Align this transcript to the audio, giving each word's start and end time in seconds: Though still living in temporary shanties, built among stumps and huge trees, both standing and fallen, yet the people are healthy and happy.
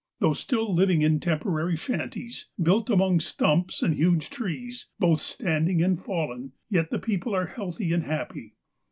Though 0.17 0.33
still 0.33 0.73
living 0.73 1.03
in 1.03 1.19
temporary 1.19 1.75
shanties, 1.75 2.47
built 2.59 2.89
among 2.89 3.19
stumps 3.19 3.83
and 3.83 3.93
huge 3.93 4.31
trees, 4.31 4.87
both 4.97 5.21
standing 5.21 5.83
and 5.83 6.03
fallen, 6.03 6.53
yet 6.69 6.89
the 6.89 6.97
people 6.97 7.35
are 7.35 7.45
healthy 7.45 7.93
and 7.93 8.05
happy. 8.05 8.55